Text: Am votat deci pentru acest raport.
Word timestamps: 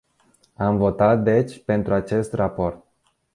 Am 0.55 0.77
votat 0.77 1.23
deci 1.23 1.63
pentru 1.65 1.93
acest 1.93 2.33
raport. 2.33 2.85